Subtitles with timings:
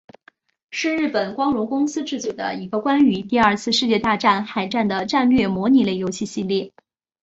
[0.71, 6.73] 是日本光荣公司制作的一个关于第二次世界大战海战的战略模拟类游戏系列。